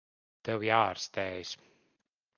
Tev 0.47 0.65
jāārstējas. 0.67 1.55